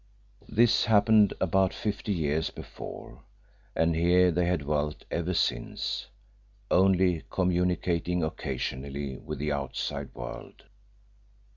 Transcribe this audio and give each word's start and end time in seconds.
This 0.49 0.85
happened 0.85 1.35
about 1.39 1.75
fifty 1.75 2.11
years 2.11 2.49
before, 2.49 3.21
and 3.75 3.95
here 3.95 4.31
they 4.31 4.45
had 4.47 4.61
dwelt 4.61 5.05
ever 5.11 5.35
since, 5.35 6.07
only 6.71 7.21
communicating 7.29 8.23
occasionally 8.23 9.19
with 9.19 9.37
the 9.37 9.51
outside 9.51 10.09
world. 10.15 10.63